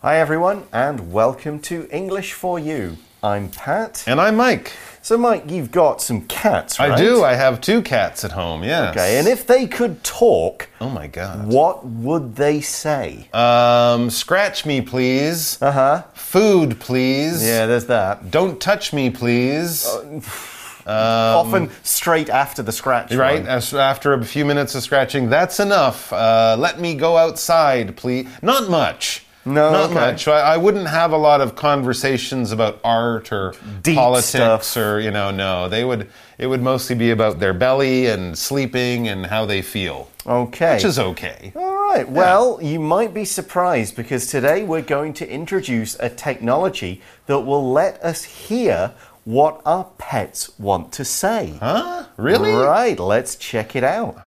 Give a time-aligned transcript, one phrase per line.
[0.00, 2.98] Hi, everyone, and welcome to English for You.
[3.22, 4.04] I'm Pat.
[4.06, 4.72] And I'm Mike.
[5.02, 6.92] So, Mike, you've got some cats, right?
[6.92, 7.24] I do.
[7.24, 8.90] I have two cats at home, yes.
[8.92, 11.48] Okay, and if they could talk, Oh my god.
[11.48, 13.28] what would they say?
[13.32, 15.60] Um, scratch me, please.
[15.60, 16.02] Uh huh.
[16.14, 17.44] Food, please.
[17.44, 18.30] Yeah, there's that.
[18.30, 19.84] Don't touch me, please.
[20.86, 23.12] Often straight after the scratch.
[23.12, 23.40] Um, right?
[23.42, 23.80] one.
[23.80, 26.12] After a few minutes of scratching, that's enough.
[26.12, 28.28] Uh, let me go outside, please.
[28.42, 29.24] Not much.
[29.48, 29.94] No, not okay.
[29.94, 30.28] much.
[30.28, 34.76] I, I wouldn't have a lot of conversations about art or Deep politics stuff.
[34.76, 35.30] or you know.
[35.30, 36.08] No, they would.
[36.38, 40.74] It would mostly be about their belly and sleeping and how they feel, Okay.
[40.74, 41.52] which is okay.
[41.56, 42.08] All right.
[42.08, 47.72] Well, you might be surprised because today we're going to introduce a technology that will
[47.72, 48.92] let us hear
[49.24, 51.54] what our pets want to say.
[51.60, 52.04] Huh?
[52.16, 52.52] Really?
[52.52, 52.98] Right.
[52.98, 54.22] Let's check it out.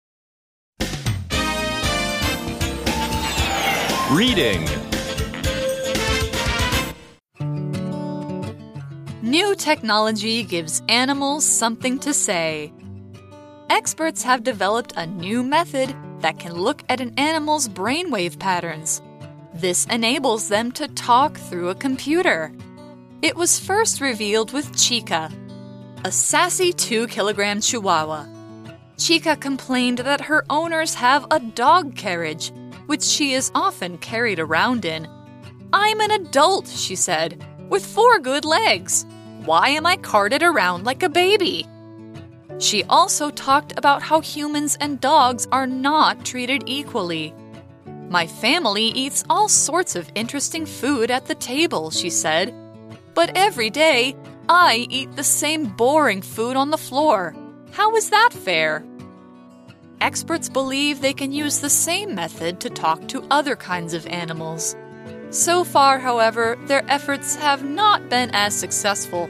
[4.11, 4.67] Reading.
[9.31, 12.73] New technology gives animals something to say.
[13.69, 19.01] Experts have developed a new method that can look at an animal's brainwave patterns.
[19.53, 22.51] This enables them to talk through a computer.
[23.21, 25.31] It was first revealed with Chica,
[26.03, 28.25] a sassy 2 kilogram chihuahua.
[28.97, 32.51] Chica complained that her owners have a dog carriage,
[32.87, 35.07] which she is often carried around in.
[35.71, 39.05] I'm an adult, she said, with four good legs.
[39.45, 41.65] Why am I carted around like a baby?
[42.59, 47.33] She also talked about how humans and dogs are not treated equally.
[48.07, 52.53] My family eats all sorts of interesting food at the table, she said.
[53.15, 54.15] But every day,
[54.47, 57.35] I eat the same boring food on the floor.
[57.71, 58.85] How is that fair?
[60.01, 64.75] Experts believe they can use the same method to talk to other kinds of animals.
[65.31, 69.29] So far, however, their efforts have not been as successful.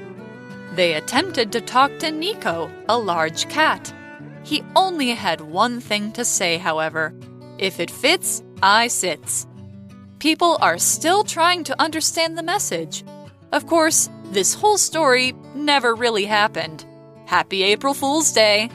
[0.73, 3.93] They attempted to talk to Nico, a large cat.
[4.43, 7.13] He only had one thing to say, however
[7.59, 9.45] If it fits, I sits.
[10.17, 13.03] People are still trying to understand the message.
[13.51, 16.83] Of course, this whole story never really happened.
[17.27, 18.71] Happy April Fool's Day!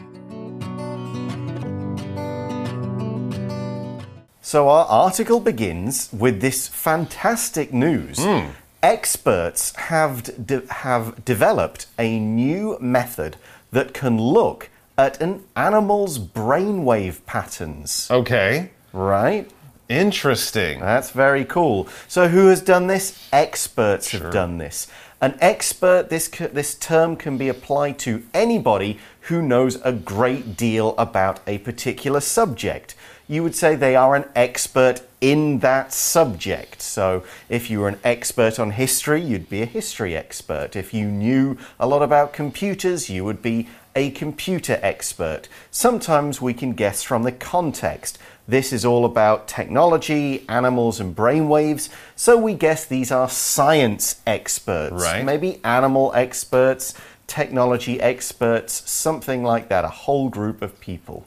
[4.47, 8.19] So, our article begins with this fantastic news.
[8.21, 8.51] Hmm.
[8.81, 13.39] Experts have, de- have developed a new method
[13.73, 18.09] that can look at an animal's brainwave patterns.
[18.09, 18.71] Okay.
[18.93, 19.51] Right?
[19.89, 20.79] Interesting.
[20.79, 21.89] That's very cool.
[22.07, 23.29] So, who has done this?
[23.33, 24.87] Experts have done this.
[25.19, 30.95] An expert, this, this term can be applied to anybody who knows a great deal
[30.99, 32.95] about a particular subject.
[33.27, 36.83] You would say they are an expert in that subject.
[36.83, 40.77] So, if you were an expert on history, you'd be a history expert.
[40.77, 45.49] If you knew a lot about computers, you would be a computer expert.
[45.71, 48.19] Sometimes we can guess from the context.
[48.49, 51.89] This is all about technology, animals, and brainwaves.
[52.15, 54.93] So we guess these are science experts.
[54.93, 55.25] Right.
[55.25, 56.95] Maybe animal experts,
[57.27, 61.27] technology experts, something like that, a whole group of people.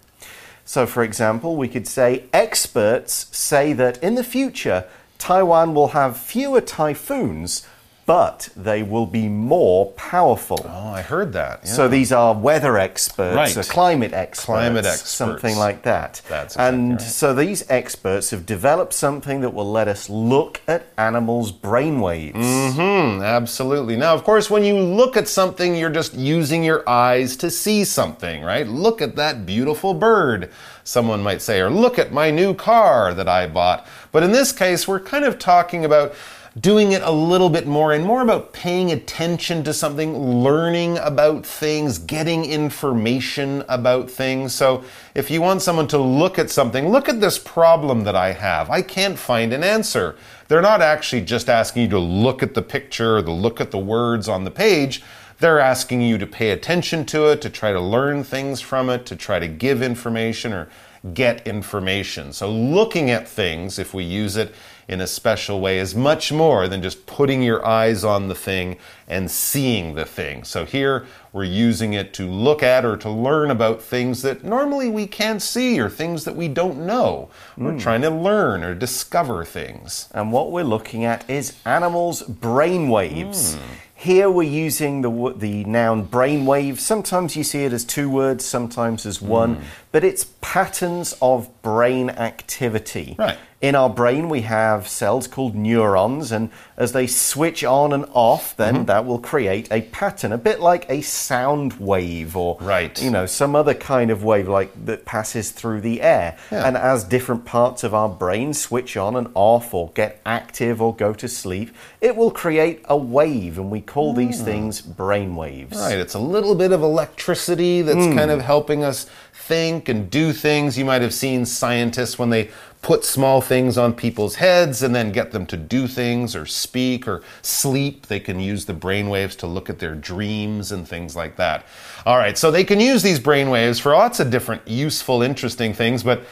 [0.64, 4.86] So, for example, we could say experts say that in the future,
[5.18, 7.68] Taiwan will have fewer typhoons,
[8.10, 10.60] but they will be more powerful.
[10.68, 11.60] Oh, I heard that.
[11.64, 11.70] yeah.
[11.72, 13.56] So these are weather experts, Right.
[13.56, 15.12] or climate experts, Climate experts.
[15.12, 16.20] something like that.
[16.28, 17.02] That's exactly and right.
[17.02, 22.74] so these experts have developed something that will let us look at animals' brainwaves.
[22.74, 23.96] Hmm, absolutely.
[23.96, 27.84] Now, of course, when you look at something, you're just using your eyes to see
[27.84, 28.68] something, right?
[28.68, 30.50] Look at that beautiful bird,
[30.84, 33.86] someone might say, or look at my new car that I bought.
[34.12, 36.16] But in this case, we're kind of talking about
[36.58, 41.46] doing it a little bit more and more about paying attention to something, learning about
[41.46, 44.54] things, getting information about things.
[44.54, 44.84] So,
[45.14, 48.70] if you want someone to look at something, look at this problem that I have.
[48.70, 50.16] I can't find an answer.
[50.48, 53.72] They're not actually just asking you to look at the picture or to look at
[53.72, 55.04] the words on the page.
[55.38, 59.06] They're asking you to pay attention to it, to try to learn things from it,
[59.06, 60.68] to try to give information or
[61.14, 62.34] get information.
[62.34, 64.54] So, looking at things, if we use it
[64.90, 68.76] in a special way, is much more than just putting your eyes on the thing
[69.08, 70.44] and seeing the thing.
[70.44, 74.90] So, here we're using it to look at or to learn about things that normally
[74.90, 77.30] we can't see or things that we don't know.
[77.56, 77.78] We're hmm.
[77.78, 80.10] trying to learn or discover things.
[80.12, 83.56] And what we're looking at is animals' brainwaves.
[83.56, 83.64] Hmm.
[83.94, 86.80] Here we're using the, the noun brainwave.
[86.80, 89.56] Sometimes you see it as two words, sometimes as one.
[89.56, 89.64] Hmm.
[89.92, 93.16] But it's patterns of brain activity.
[93.18, 93.38] Right.
[93.62, 98.56] In our brain, we have cells called neurons, and as they switch on and off,
[98.56, 98.86] then Mm-hmm.
[98.86, 103.02] that will create a pattern, a bit like a sound wave or, Right.
[103.04, 106.38] you know, some other kind of wave like that passes through the air.
[106.50, 106.66] Yeah.
[106.68, 110.96] And as different parts of our brain switch on and off, or get active or
[110.96, 115.76] go to sleep, it will create a wave, and we call these things brain waves.
[115.76, 115.84] Hmm.
[115.84, 118.16] Right, it's a little bit of electricity that's Hmm.
[118.18, 119.06] kind of helping us
[119.50, 120.78] think and do things.
[120.78, 122.52] You might have seen scientists when they
[122.84, 127.08] put small things on people's heads and then get them to do things or speak
[127.08, 128.06] or sleep.
[128.06, 131.66] They can use the brainwaves to look at their dreams and things like that.
[132.06, 136.04] All right, so they can use these brainwaves for lots of different useful, interesting things,
[136.04, 136.24] but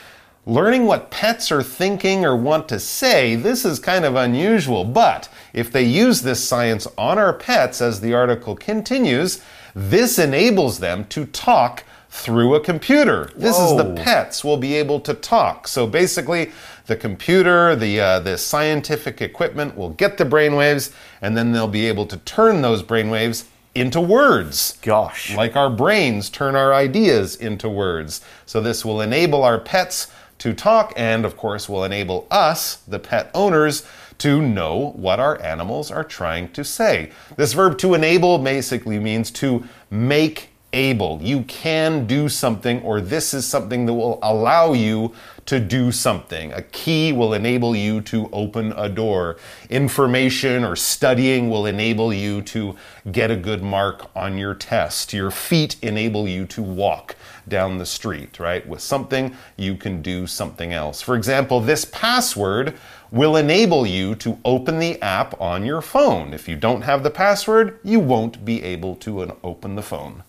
[0.49, 4.85] Learning what pets are thinking or want to say, this is kind of unusual.
[4.85, 9.41] But if they use this science on our pets, as the article continues,
[9.75, 11.83] this enables them to talk
[12.17, 13.31] through a computer.
[13.35, 15.67] This is the pets will be able to talk.
[15.67, 16.51] So basically,
[16.87, 20.91] the computer, the uh, the scientific equipment will get the brainwaves,
[21.21, 24.77] and then they'll be able to turn those brainwaves into words.
[24.81, 25.35] Gosh.
[25.35, 28.21] Like our brains turn our ideas into words.
[28.45, 32.99] So this will enable our pets to talk and, of course, will enable us, the
[32.99, 33.85] pet owners,
[34.19, 37.11] to know what our animals are trying to say.
[37.35, 41.19] This verb to enable basically means to make able.
[41.21, 45.13] You can do something, or this is something that will allow you
[45.45, 46.51] to do something.
[46.51, 49.37] A key will enable you to open a door.
[49.69, 52.75] Information or studying will enable you to
[53.11, 55.13] get a good mark on your test.
[55.13, 57.15] Your feet enable you to walk
[57.47, 58.67] down the street, right?
[58.67, 61.01] With something, you can do something else.
[61.01, 62.77] For example, this password
[63.09, 66.33] will enable you to open the app on your phone.
[66.33, 70.23] If you don't have the password, you won't be able to uh, open the phone.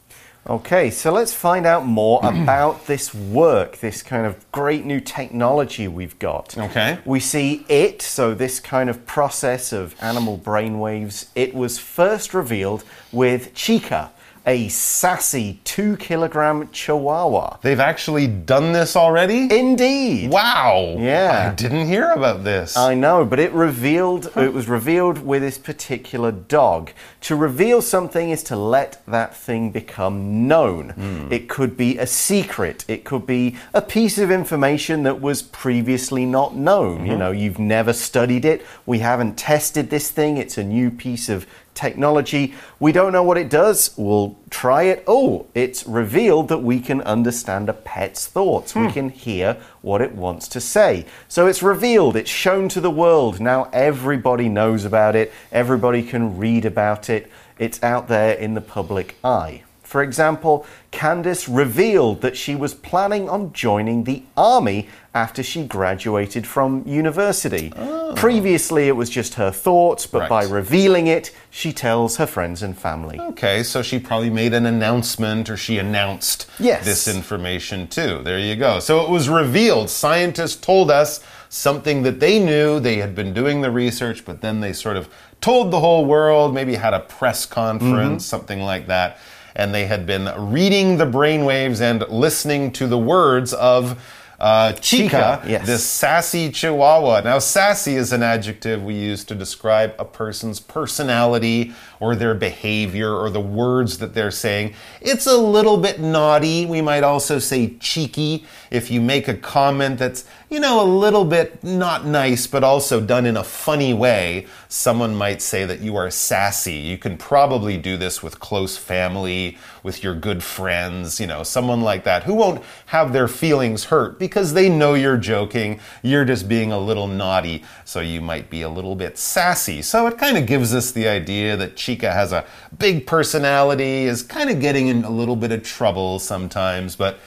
[0.46, 5.88] Okay, so let's find out more about this work, this kind of great new technology
[5.88, 6.56] we've got.
[6.56, 6.98] Okay.
[7.04, 12.84] We see it, so this kind of process of animal brainwaves, it was first revealed
[13.12, 14.10] with Chica,
[14.48, 17.58] a sassy two kilogram chihuahua.
[17.60, 19.46] They've actually done this already?
[19.54, 20.30] Indeed.
[20.30, 20.96] Wow.
[20.98, 21.50] Yeah.
[21.52, 22.74] I didn't hear about this.
[22.74, 26.92] I know, but it revealed it was revealed with this particular dog.
[27.22, 30.90] To reveal something is to let that thing become known.
[30.90, 31.30] Hmm.
[31.30, 32.86] It could be a secret.
[32.88, 37.04] It could be a piece of information that was previously not known.
[37.04, 37.18] You mm-hmm.
[37.18, 38.64] know, you've never studied it.
[38.86, 40.38] We haven't tested this thing.
[40.38, 41.46] It's a new piece of
[41.78, 42.54] technology.
[42.80, 43.94] We don't know what it does.
[43.96, 45.04] We'll try it.
[45.06, 48.74] Oh, it's revealed that we can understand a pet's thoughts.
[48.74, 48.90] We hmm.
[48.90, 51.06] can hear what it wants to say.
[51.28, 53.38] So it's revealed, it's shown to the world.
[53.38, 57.30] Now everybody knows about it, everybody can read about it.
[57.58, 59.62] It's out there in the public eye.
[59.88, 66.46] For example, Candice revealed that she was planning on joining the army after she graduated
[66.46, 67.72] from university.
[67.74, 68.12] Oh.
[68.14, 70.28] Previously, it was just her thoughts, but Right.
[70.28, 73.18] by revealing it, she tells her friends and family.
[73.18, 76.84] Okay, so she probably made an announcement or she announced Yes.
[76.84, 78.20] this information too.
[78.22, 78.80] There you go.
[78.80, 79.88] So it was revealed.
[79.88, 82.78] Scientists told us something that they knew.
[82.78, 85.08] They had been doing the research, but then they sort of
[85.40, 88.36] told the whole world, maybe had a press conference, mm-hmm.
[88.36, 89.16] something like that.
[89.58, 94.00] And they had been reading the brainwaves and listening to the words of
[94.40, 95.66] uh, Chica, Chica, yes.
[95.66, 97.22] this sassy chihuahua.
[97.22, 103.12] Now, sassy is an adjective we use to describe a person's personality or their behavior
[103.12, 104.74] or the words that they're saying.
[105.00, 106.66] It's a little bit naughty.
[106.66, 111.26] We might also say cheeky if you make a comment that's, you know, a little
[111.26, 114.46] bit not nice, but also done in a funny way.
[114.68, 116.72] Someone might say that you are sassy.
[116.72, 121.82] You can probably do this with close family, with your good friends, you know, someone
[121.82, 125.80] like that who won't have their feelings hurt because they know you're joking.
[126.02, 129.82] You're just being a little naughty, so you might be a little bit sassy.
[129.82, 132.46] So it kind of gives us the idea that Chica has a
[132.78, 137.18] big personality, is kind of getting in a little bit of trouble sometimes, but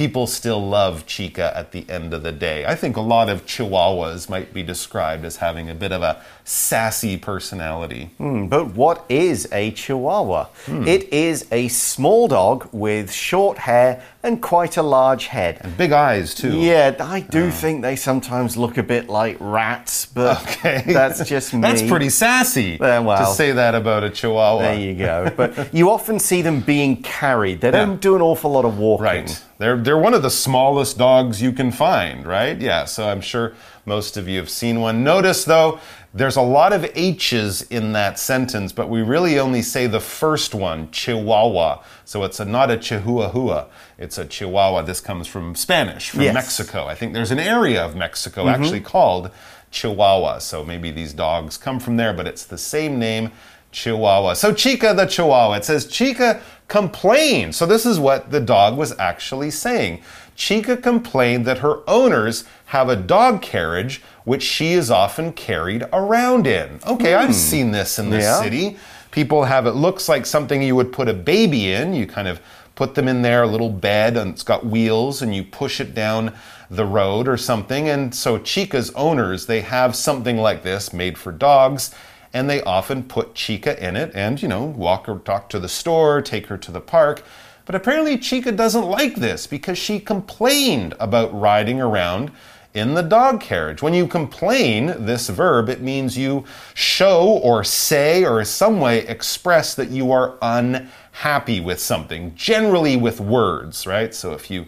[0.00, 2.64] people still love Chica at the end of the day.
[2.64, 6.22] I think a lot of Chihuahuas might be described as having a bit of a
[6.42, 8.04] sassy personality.
[8.16, 10.44] Hmm, But what is a Chihuahua?
[10.64, 10.88] Hmm.
[10.88, 15.58] It is a small dog with short hair and quite a large head.
[15.60, 16.56] And big eyes, too.
[16.58, 20.82] Yeah, I do think they sometimes look a bit like rats, but Okay.
[21.00, 21.60] that's just me.
[21.60, 23.18] That's pretty sassy Yeah, well.
[23.18, 24.62] to say that about a Chihuahua.
[24.62, 25.30] There you go.
[25.36, 27.60] But you often see them being carried.
[27.60, 27.96] They don't Yeah.
[28.08, 29.04] do an awful lot of walking.
[29.04, 29.44] Right.
[29.60, 32.58] They're they're one of the smallest dogs you can find, right?
[32.58, 33.52] Yeah, so I'm sure
[33.84, 35.04] most of you have seen one.
[35.04, 35.78] Notice though,
[36.12, 40.54] There's a lot of H's in that sentence, but we really only say the first
[40.54, 41.84] one, Chihuahua.
[42.04, 44.82] So it's a, not a Chihuahua, it's a Chihuahua.
[44.82, 46.34] This comes from Spanish, from Yes.
[46.34, 46.86] Mexico.
[46.86, 48.62] I think there's an area of Mexico mm-hmm.
[48.62, 49.30] actually called
[49.70, 50.38] Chihuahua.
[50.38, 53.30] So maybe these dogs come from there, but it's the same name,
[53.72, 54.34] Chihuahua.
[54.34, 57.54] So Chica the Chihuahua, it says Chica complained.
[57.54, 60.02] So this is what the dog was actually saying.
[60.36, 66.46] Chica complained that her owners have a dog carriage which she is often carried around
[66.46, 66.80] in.
[66.86, 67.32] Okay, I've hmm.
[67.32, 68.40] seen this in this Yeah.
[68.40, 68.76] city.
[69.10, 71.94] People have it looks like something you would put a baby in.
[71.94, 72.40] You kind of
[72.76, 75.94] put them in there, a little bed, and it's got wheels, and you push it
[75.94, 76.32] down
[76.70, 77.88] the road or something.
[77.88, 81.94] And so Chica's owners, they have something like this made for dogs,
[82.32, 85.68] and they often put Chica in it and, you know, walk or talk to the
[85.68, 87.22] store, take her to the park.
[87.64, 92.32] But apparently Chica doesn't like this because she complained about riding around
[92.72, 93.82] in the dog carriage.
[93.82, 96.44] When you complain, this verb, it means you
[96.74, 102.96] show or say or in some way express that you are unhappy with something, generally
[102.96, 104.14] with words, right?
[104.14, 104.66] So if you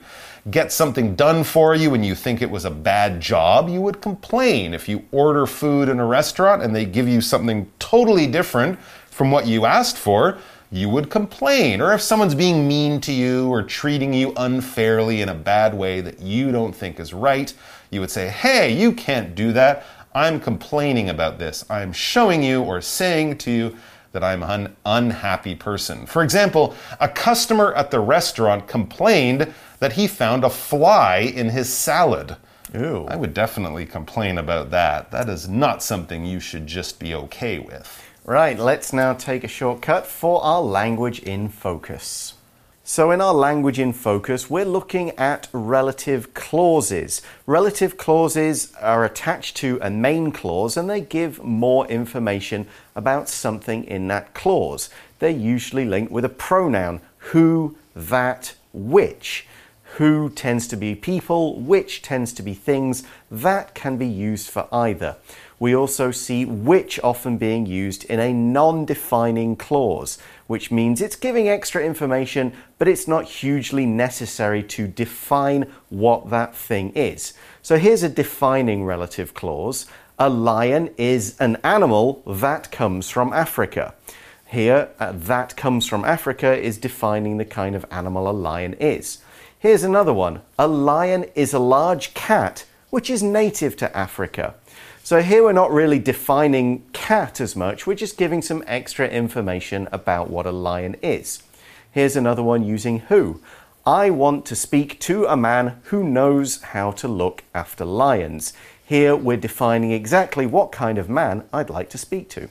[0.50, 4.00] get something done for you and you think it was a bad job, you would
[4.00, 4.74] complain.
[4.74, 8.80] If you order food in a restaurant and they give you something totally different
[9.10, 10.38] from what you asked for,
[10.72, 11.80] you would complain.
[11.80, 16.00] Or if someone's being mean to you or treating you unfairly in a bad way
[16.00, 17.52] that you don't think is right,
[17.90, 19.84] you would say, Hey, you can't do that.
[20.14, 21.64] I'm complaining about this.
[21.70, 23.76] I'm showing you or saying to you
[24.12, 26.06] that I'm an unhappy person.
[26.06, 31.72] For example, a customer at the restaurant complained that he found a fly in his
[31.72, 32.36] salad.
[32.74, 33.06] Ew.
[33.08, 35.10] I would definitely complain about that.
[35.10, 38.02] That is not something you should just be okay with.
[38.24, 42.34] Right, let's now take a shortcut for our language in focus.
[42.84, 47.22] So, in our language in focus, we're looking at relative clauses.
[47.46, 53.84] Relative clauses are attached to a main clause and they give more information about something
[53.84, 54.90] in that clause.
[55.20, 59.46] They're usually linked with a pronoun who, that, which.
[59.98, 63.04] Who tends to be people, which tends to be things.
[63.30, 65.16] That can be used for either.
[65.62, 70.18] We also see which often being used in a non defining clause,
[70.52, 76.54] which means it's giving extra information, but it's not hugely necessary to define what that
[76.54, 77.32] thing is.
[77.62, 79.86] So here's a defining relative clause
[80.18, 83.94] a lion is an animal that comes from Africa.
[84.44, 89.22] Here, uh, that comes from Africa is defining the kind of animal a lion is.
[89.58, 94.54] Here's another one a lion is a large cat which is native to Africa.
[95.04, 99.88] So here we're not really defining cat as much, we're just giving some extra information
[99.90, 101.42] about what a lion is.
[101.90, 103.40] Here's another one using who.
[103.84, 108.52] I want to speak to a man who knows how to look after lions.
[108.84, 112.48] Here we're defining exactly what kind of man I'd like to speak to.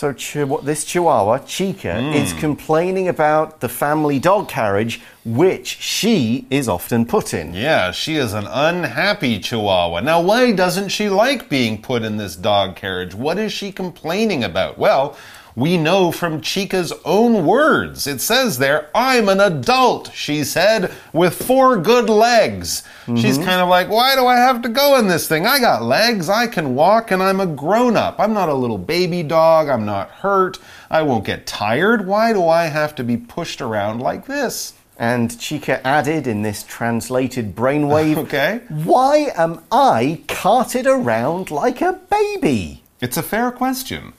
[0.00, 2.40] So Chihu- this Chihuahua, Chica, is mm.
[2.40, 7.52] complaining about the family dog carriage, which she is often put in.
[7.52, 10.00] Yeah, she is an unhappy chihuahua.
[10.00, 13.14] Now, why doesn't she like being put in this dog carriage?
[13.14, 14.78] What is she complaining about?
[14.78, 15.18] Well,
[15.56, 18.06] we know from Chica's own words.
[18.06, 22.82] It says there, I'm an adult, she said, with four good legs.
[23.06, 23.44] She's mm-hmm.
[23.44, 25.46] kind of like, why do I have to go in this thing?
[25.46, 28.20] I got legs, I can walk, and I'm a grown up.
[28.20, 30.58] I'm not a little baby dog, I'm not hurt,
[30.90, 32.06] I won't get tired.
[32.06, 34.74] Why do I have to be pushed around like this?
[34.98, 38.60] And Chica added in this translated brainwave, Okay.
[38.68, 42.82] Why am I carted around like a baby?
[43.00, 44.12] It's a fair question.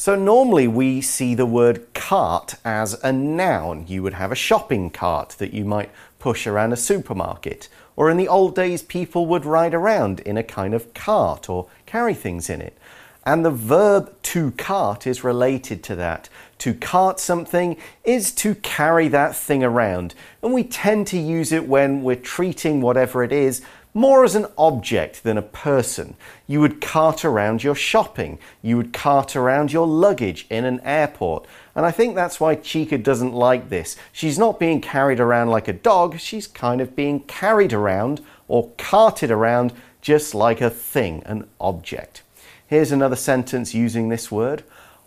[0.00, 3.84] So normally we see the word cart as a noun.
[3.88, 5.90] You would have a shopping cart that you might
[6.20, 7.68] push around a supermarket.
[7.96, 11.66] Or in the old days, people would ride around in a kind of cart or
[11.84, 12.78] carry things in it.
[13.26, 16.28] And the verb to cart is related to that.
[16.58, 20.14] To cart something is to carry that thing around.
[20.44, 23.62] And we tend to use it when we're treating whatever it is
[23.94, 26.14] more as an object than a person.
[26.46, 31.46] You would cart around your shopping, you would cart around your luggage in an airport.
[31.74, 33.96] And I think that's why Chica doesn't like this.
[34.12, 38.70] She's not being carried around like a dog, she's kind of being carried around or
[38.78, 42.22] carted around just like a thing, an object.
[42.66, 44.62] Here's another sentence using this word.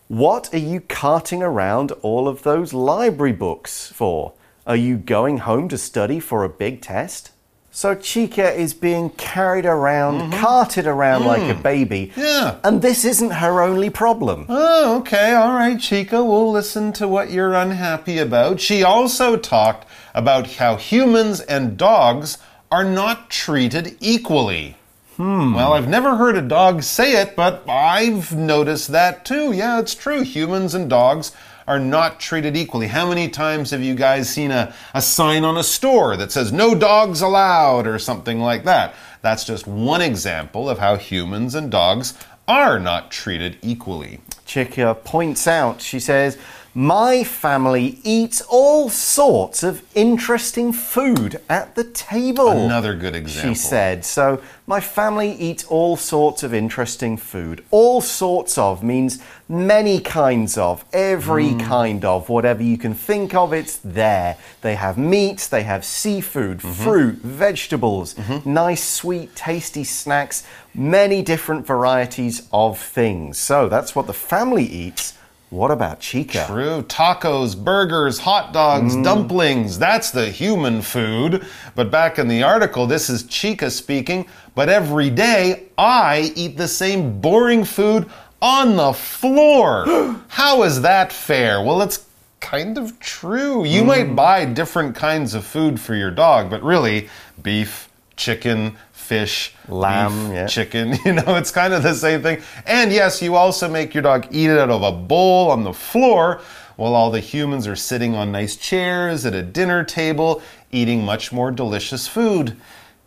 [0.07, 4.33] What are you carting around all of those library books for?
[4.67, 7.30] Are you going home to study for a big test?
[7.73, 12.11] So Chica is being carried around, carted around like a baby.
[12.17, 12.57] Yeah.
[12.65, 14.45] And this isn't her only problem.
[14.49, 15.33] Oh, okay.
[15.33, 16.21] All right, Chica.
[16.21, 18.59] We'll listen to what you're unhappy about.
[18.59, 22.37] She also talked about how humans and dogs
[22.69, 24.75] are not treated equally.
[25.15, 25.53] Hmm.
[25.53, 29.53] Well, I've never heard a dog say it, but I've noticed that too.
[29.53, 30.23] Yeah, it's true.
[30.23, 31.31] Humans and dogs
[31.67, 32.87] are not treated equally.
[32.87, 36.51] How many times have you guys seen a, a sign on a store that says
[36.51, 38.93] no dogs allowed or something like that?
[39.21, 42.13] That's just one example of how humans and dogs
[42.47, 44.19] are not treated equally.
[44.45, 46.37] Chica points out, she says,
[46.73, 52.47] My family eats all sorts of interesting food at the table.
[52.47, 53.49] Another good example.
[53.53, 57.61] She said, So, my family eats all sorts of interesting food.
[57.71, 61.59] All sorts of means many kinds of, every Hmm.
[61.59, 64.37] kind of, whatever you can think of, it's there.
[64.61, 66.83] They have meat, they have seafood, Mm-hmm.
[66.83, 73.37] fruit, vegetables, nice, sweet, tasty snacks, many different varieties of things.
[73.37, 75.15] So, that's what the family eats.
[75.51, 76.45] What about Chica?
[76.47, 76.81] True.
[76.83, 79.03] Tacos, burgers, hot dogs, mm.
[79.03, 79.77] dumplings.
[79.77, 81.45] That's the human food.
[81.75, 84.27] But back in the article, this is Chica speaking.
[84.55, 88.09] But every day, I eat the same boring food
[88.41, 89.85] on the floor.
[90.29, 91.61] How is that fair?
[91.61, 92.05] Well, it's
[92.39, 93.65] kind of true.
[93.65, 94.15] You might mm.
[94.15, 97.09] buy different kinds of food for your dog, but really,
[97.43, 98.77] beef, chicken,
[99.11, 100.47] fish, Lamb, beef, yeah.
[100.47, 100.97] chicken.
[101.05, 102.41] You know, it's kind of the same thing.
[102.65, 105.73] And yes, you also make your dog eat it out of a bowl on the
[105.73, 106.39] floor
[106.77, 110.41] while all the humans are sitting on nice chairs at a dinner table
[110.71, 112.55] eating much more delicious food.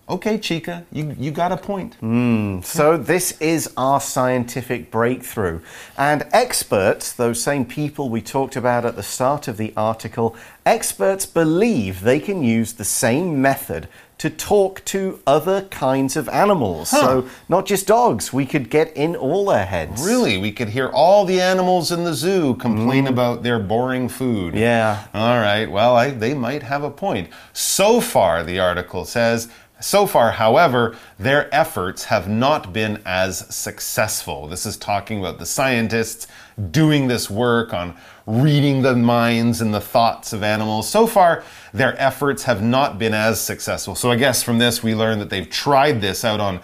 [0.06, 1.94] Okay, Chica, you, you got a point.
[1.94, 5.60] Hmm, so, this is our scientific breakthrough.
[5.96, 11.24] And experts, those same people we talked about at the start of the article, experts
[11.24, 13.88] believe they can use the same method
[14.24, 16.88] to talk to other kinds of animals.
[16.88, 20.02] So, not just dogs, we could get in all their heads.
[20.02, 23.10] Really, we could hear all the animals in the zoo complain mm.
[23.10, 24.54] about their boring food.
[24.54, 25.08] Yeah.
[25.12, 27.28] All right, well, I, they might have a point.
[27.52, 34.46] So far, the article says, so far, however, their efforts have not been as successful.
[34.46, 36.26] This is talking about the scientists
[36.70, 37.94] doing this work on
[38.26, 40.88] reading the minds and the thoughts of animals.
[40.88, 43.94] So far, their efforts have not been as successful.
[43.94, 46.60] So I guess from this, we learn that they've tried this out on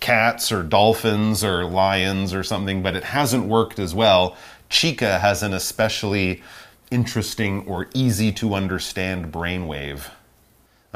[0.00, 4.36] cats or dolphins or lions or something, but it hasn't worked as well.
[4.68, 6.42] Chica has an especially
[6.90, 10.10] interesting or easy to understand brainwave.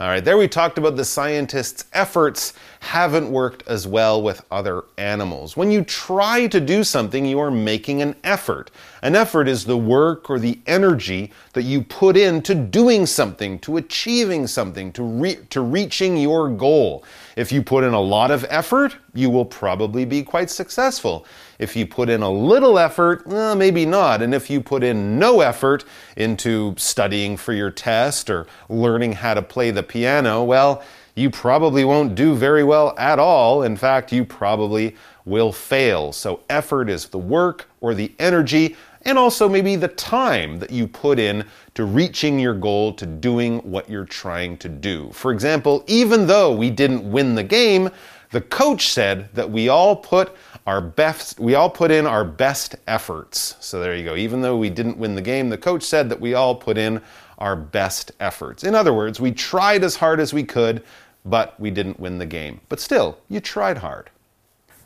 [0.01, 4.85] All right, there we talked about the scientists' efforts haven't worked as well with other
[4.97, 5.59] animals.
[5.59, 8.71] When you try to do something, you are making an effort.
[9.03, 13.77] An effort is the work or the energy that you put into doing something, to
[13.77, 17.05] achieving something, to, re- to reaching your goal.
[17.37, 21.27] If you put in a lot of effort, you will probably be quite successful.
[21.61, 24.23] If you put in a little effort, well, maybe not.
[24.23, 25.85] And if you put in no effort
[26.17, 30.83] into studying for your test or learning how to play the piano, well,
[31.15, 33.63] you probably won't do very well at all.
[33.63, 34.97] In fact, you probably
[35.27, 36.13] will fail.
[36.13, 40.87] So, effort is the work or the energy, and also maybe the time that you
[40.87, 41.45] put in
[41.75, 45.11] to reaching your goal, to doing what you're trying to do.
[45.13, 47.91] For example, even though we didn't win the game,
[48.31, 50.35] the coach said that we all put
[50.67, 53.57] our best we all put in our best efforts.
[53.61, 54.17] So there you go.
[54.17, 57.01] Even though we didn't win the game, the coach said that we all put in
[57.39, 58.65] our best efforts.
[58.65, 60.85] In other words, we tried as hard as we could,
[61.25, 62.61] but we didn't win the game.
[62.69, 64.11] But still, you tried hard.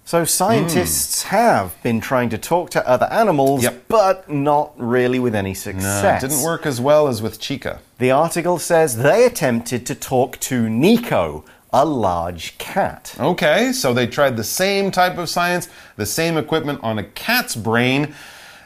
[0.06, 1.28] So, scientists hmm.
[1.30, 3.84] have been trying to talk to other animals, Yep.
[3.88, 6.22] but not really with any success.
[6.22, 7.80] it didn't work as well as with Chica.
[7.98, 11.44] The article says they attempted to talk to Nico,
[11.74, 13.12] a large cat.
[13.18, 17.56] Okay, so they tried the same type of science, the same equipment on a cat's
[17.56, 18.14] brain.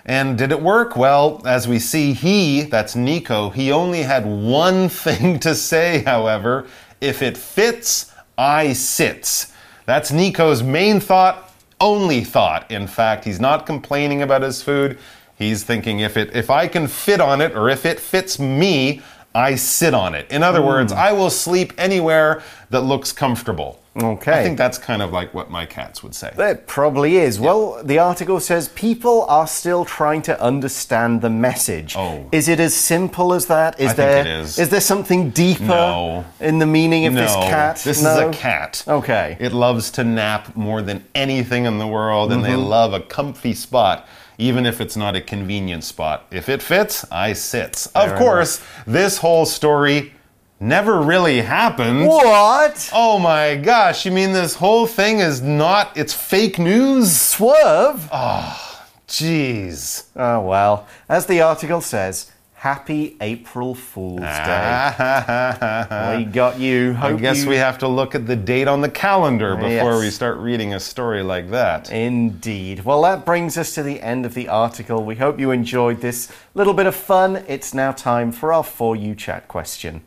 [0.05, 0.95] And did it work?
[0.95, 6.67] Well, as we see, he, that's Nico, he only had one thing to say, however.
[7.01, 9.55] If it fits, I sits.
[9.87, 12.71] That's Nico's main thought, only thought.
[12.71, 14.99] In fact, he's not complaining about his food.
[15.39, 19.01] He's thinking if it if I can fit on it or if it fits me,
[19.35, 20.31] I sit on it.
[20.31, 20.99] In other words, hmm.
[20.99, 23.83] I will sleep anywhere that looks comfortable.
[23.97, 24.41] Okay.
[24.41, 26.33] I think that's kind of like what my cats would say.
[26.39, 27.41] It probably is.
[27.41, 31.97] Well, the article says people are still trying to understand the message.
[31.97, 32.29] Oh.
[32.31, 33.81] Is it as simple as that?
[33.81, 34.59] Is I think there it is.
[34.59, 36.25] is there something deeper No.
[36.39, 37.77] in the meaning of no, this cat?
[37.85, 38.11] This no?
[38.29, 38.85] is a cat.
[38.87, 39.37] Okay.
[39.41, 42.63] It loves to nap more than anything in the world, and they Mm-hmm.
[42.69, 44.07] love a comfy spot,
[44.39, 46.27] even if it's not a convenient spot.
[46.31, 47.87] If it fits, I sits.
[47.89, 48.19] of enough.
[48.19, 50.13] course, this whole story
[50.61, 52.07] never really happened.
[52.07, 52.91] What?
[52.93, 57.15] Oh my gosh, you mean this whole thing is not, it's fake news?
[57.19, 58.05] Swerve?
[58.07, 60.05] Oh, ah, jeez.
[60.17, 66.17] Oh, well, as the article says, Happy April Fool's ah, Day.
[66.19, 66.93] We got you.
[66.95, 70.01] Hope guess you- we have to look at the date on the calendar before Yes.
[70.01, 71.93] we start reading a story like that.
[71.93, 72.85] Indeed.
[72.85, 75.05] Well, that brings us to the end of the article.
[75.05, 77.45] We hope you enjoyed this little bit of fun.
[77.47, 80.03] It's now time for our For You Chat question.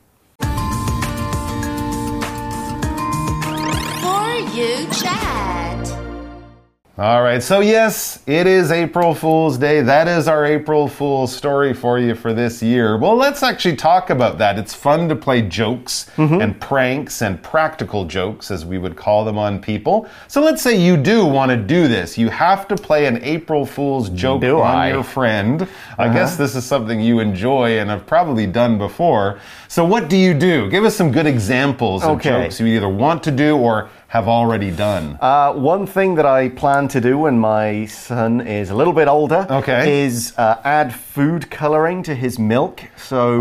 [4.50, 5.98] You chat.
[6.98, 9.82] All right, so yes, it is April Fool's Day.
[9.82, 12.96] That is our April Fool's story for you for this year.
[12.98, 14.60] Well, let's actually talk about that.
[14.60, 16.42] It's fun to play jokes Mm-hmm.
[16.42, 20.08] and pranks and practical jokes, as we would call them on people.
[20.28, 22.18] So let's say you do want to do this.
[22.20, 24.90] You have to play an April Fool's joke Do on I?
[24.92, 25.68] your friend.
[25.98, 26.14] I Uh-huh.
[26.14, 29.40] guess this is something you enjoy and have probably done before.
[29.70, 30.70] So what do you do?
[30.70, 32.30] Give us some good examples of Okay.
[32.30, 35.18] jokes you either want to do or have already done.
[35.22, 39.08] Uh, one thing that I plan to do when my son is a little bit
[39.08, 40.02] older Okay.
[40.04, 42.82] is uh, add food coloring to his milk.
[42.98, 43.40] So,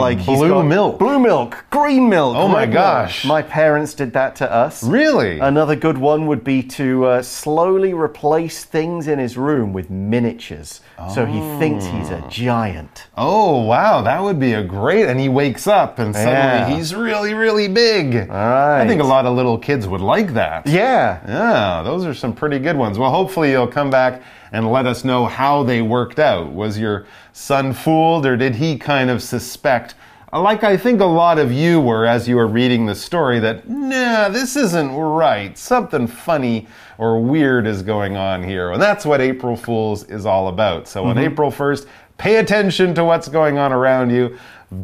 [0.00, 0.98] like he's Oh, blue got milk.
[0.98, 2.34] blue milk, green milk.
[2.36, 2.82] Oh my red milk.
[2.82, 3.24] gosh.
[3.24, 4.82] My parents did that to us.
[4.82, 5.38] Really?
[5.38, 10.80] Another good one would be to uh, slowly replace things in his room with miniatures,
[11.14, 13.06] so he thinks he's a giant.
[13.16, 15.06] Oh, wow, that would be a great.
[15.06, 16.32] And he wakes up and suddenly
[16.72, 16.76] Yeah.
[16.76, 18.14] he's really, really big.
[18.28, 18.80] right.
[18.82, 20.66] I think a lot of little kids would like that.
[20.66, 21.20] Yeah.
[21.28, 22.98] Yeah, those are some pretty good ones.
[22.98, 26.50] Well, hopefully you'll come back and let us know how they worked out.
[26.52, 29.94] Was your son fooled or did he kind of suspect?
[30.32, 33.68] Like I think a lot of you were as you were reading the story that,
[33.68, 35.56] nah, this isn't right.
[35.58, 38.72] Something funny or weird is going on here.
[38.72, 40.88] And that's what April Fools is all about.
[40.88, 41.32] So on mm-hmm.
[41.32, 44.38] April 1st, pay attention to what's going on around you.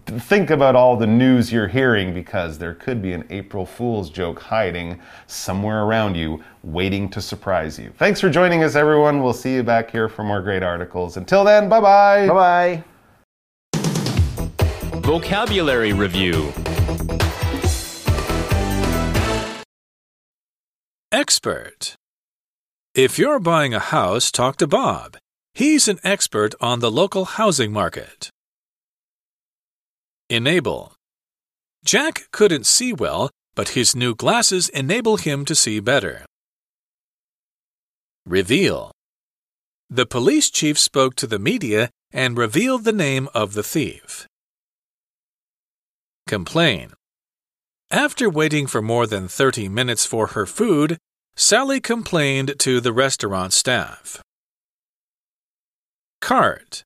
[0.07, 4.39] Think about all the news you're hearing because there could be an April Fool's joke
[4.39, 7.91] hiding somewhere around you, waiting to surprise you.
[7.97, 9.23] Thanks for joining us, everyone.
[9.23, 11.17] We'll see you back here for more great articles.
[11.17, 12.27] Until then, bye bye.
[12.29, 12.83] Bye
[13.73, 13.83] bye.
[15.01, 16.53] Vocabulary Review
[21.11, 21.97] Expert.
[22.95, 25.17] If you're buying a house, talk to Bob.
[25.55, 28.31] He's an expert on the local housing market.
[30.31, 30.93] Enable.
[31.85, 36.27] Jack couldn't see well, but his new glasses enable him to see better.
[38.27, 38.93] Reveal.
[39.89, 44.27] The police chief spoke to the media and revealed the name of the thief.
[46.27, 46.93] Complain.
[47.91, 50.99] After waiting for more than 30 minutes for her food,
[51.37, 54.21] Sally complained to the restaurant staff.
[56.21, 56.83] Cart.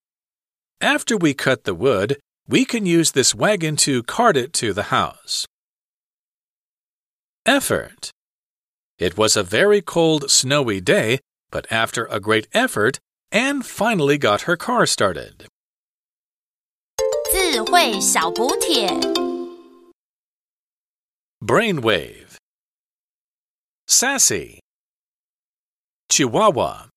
[0.81, 4.84] After we cut the wood, we can use this wagon to cart it to the
[4.84, 5.46] house.
[7.46, 8.12] Effort.
[8.98, 11.20] It was a very cold, snowy day,
[11.52, 13.00] but after a great effort,
[13.32, 15.48] Anne finally got her car started.
[17.32, 18.88] 智慧小补帖。
[21.42, 22.38] Brainwave.
[23.88, 24.60] Sassy.
[26.10, 26.90] Chihuahua.